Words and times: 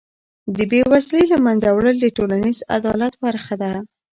د 0.55 0.57
بېوزلۍ 0.71 1.23
له 1.31 1.37
منځه 1.45 1.67
وړل 1.71 1.97
د 2.01 2.07
ټولنیز 2.17 2.57
عدالت 2.75 3.13
برخه 3.25 3.55
ده. 3.61 3.71